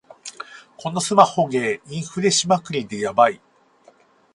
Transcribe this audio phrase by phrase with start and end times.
[0.77, 3.39] このスマホゲー、インフレしまくりでヤバい